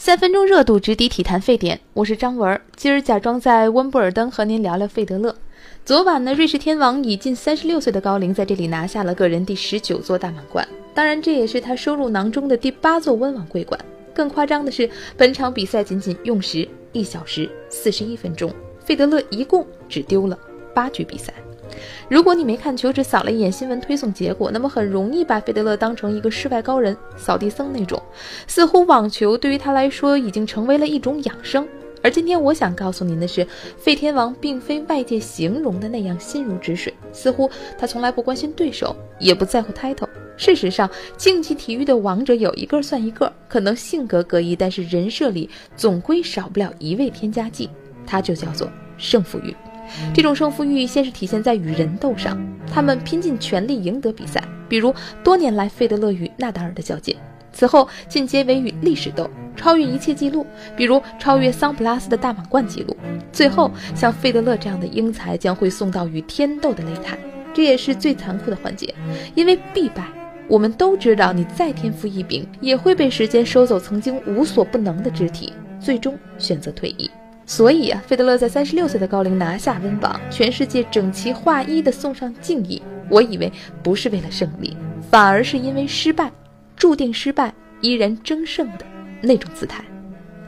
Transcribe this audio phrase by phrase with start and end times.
[0.00, 2.58] 三分钟热度直抵体坛沸点，我是张文。
[2.76, 5.34] 今儿假装在温布尔登和您聊聊费德勒。
[5.84, 10.66] 昨晚呢，瑞士天王以近三十六岁的高龄，在这里拿下了个人第十九座大满贯。
[10.94, 13.78] 当然，这也是他收入囊中的第八座温网桂冠。
[14.14, 20.38] 更夸张的是，本场比赛仅仅用时一小时四十一分钟，费德勒一共只丢了
[20.72, 21.34] 八局比赛。
[22.08, 28.02] 如果你没看球，只扫了一眼新闻推送结果，那么很容易把费德勒当成一个世外高人、扫地僧那种，
[28.46, 31.66] 似乎网球对于他来说已经成为了一种养生。
[32.00, 33.44] 而今天我想告诉您的是，
[33.76, 40.08] 费天王并非外界形容的那样心如止水，似乎他从来不关心对手，也不在乎 title。
[40.36, 47.68] 事实上，竞技体育的王者有一个算一个，可能性格各异，但是人设里总归少不了一味添加剂，
[48.06, 49.52] 它就叫做胜负欲。
[50.14, 52.38] 这种胜负欲先是体现在与人斗上，
[52.72, 57.16] 他们拼尽全力赢得比赛，比如多年来费德勒与纳达尔的较劲；
[57.52, 62.94] 此后进阶为与历史斗，超越一切记录，比如超越桑普拉斯的大满贯记录；
[63.32, 67.18] 最后像费德勒这样的英才将会送到与天斗的擂台，
[67.54, 68.94] 这也是最残酷的环节，
[69.34, 70.04] 因为必败。
[70.46, 77.10] 我们都知道，你再天赋异禀，也会被时间收走曾经无所不能的肢体，最终选择退役。
[77.48, 82.80] 所以啊，费德勒在三十六岁的高龄拿下温网，全世界整齐划一的送上敬意。
[83.08, 83.50] 我以为
[83.82, 84.76] 不是为了胜利，
[85.10, 86.30] 反而是因为失败，
[86.76, 88.84] 注定失败依然争胜的
[89.22, 89.82] 那种姿态。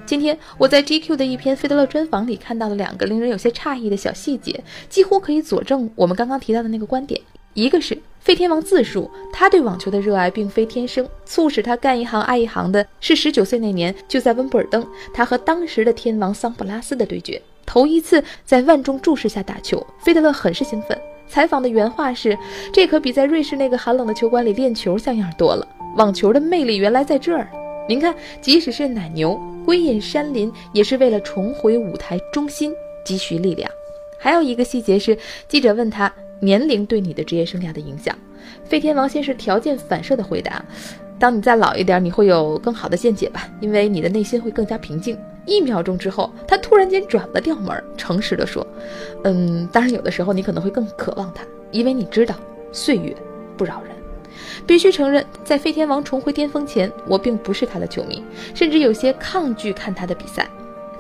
[0.05, 7.19] 今天我在 GQ 的一篇费德勒专访里看到了两个令人有些诧异的小细节，几乎可以佐证我们刚刚提到的那个观点。
[7.55, 20.97] 一个是费天王自述，他对网球的热爱并非天生，促使他干一行爱一行的是十九岁那年就在温布尔登，他和当时的天王桑普拉斯的对决，头一次在万众注视下打球，费德勒很是兴奋。
[21.29, 22.37] 采访的原话是
[22.75, 25.67] ：“这可比在瑞士那个寒冷的球馆里练球像样多了。
[25.97, 27.49] 网球的魅力原来在这儿。
[27.89, 32.73] 您看，即使是奶牛归隐山林，也是为了重回舞台中心
[33.05, 33.71] 积蓄力量。”
[34.19, 35.17] 还有一个细节是，
[35.49, 36.13] 记者问他。
[36.41, 38.17] 年龄对你的职业生涯的影响，
[38.65, 40.65] 费天王先是条件反射的回答
[41.19, 48.67] ：“当你再老一点，你会有更好的见解吧，因为你的内心会更加平静。”一秒钟之后，他突然间转了调门，诚实的说
[49.25, 52.35] ：“嗯，当然有的时候你可能会更渴望他，因为你知道
[52.73, 53.17] 岁月
[53.57, 53.91] 不饶人。
[54.67, 58.23] 必须承认，在费天王重回巅峰前，我并不是他的球迷，
[58.55, 60.49] 甚至有些抗拒看他的比赛。”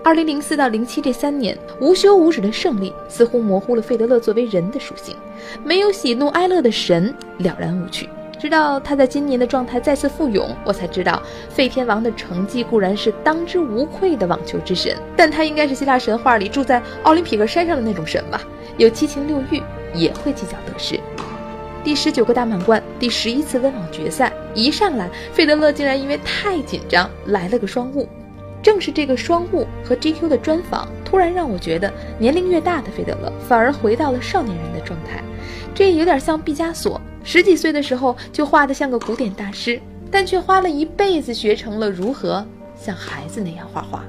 [0.02, 5.14] 二零零四到零七这三年无休无止的胜利，似乎模糊了费德勒作为人的属性，
[5.62, 8.08] 没有喜怒哀乐的神了然无趣。
[8.38, 18.40] 直到他在今年的状态再次复勇，我才知道费天王的成绩固然是当之无愧的网球之神，但他应该是希腊神话里住在奥林匹克山上的那种神吧？
[18.78, 19.62] 有七情六欲，
[19.94, 20.98] 也会计较得失。
[21.84, 28.08] 第十九个大满贯，第十一次温网决赛，一上来费德勒竟然因为太紧张来了个双误。
[28.62, 35.22] 正是这个双误和 GQ 的专访，突然让我觉得年龄越大的费德勒反而回到了少年人的状态。
[35.74, 42.44] 这有点像毕加索，十几岁的时候就画得像个古典大师，但却花了一辈子学成了如何
[42.76, 44.04] 像孩子那样画画。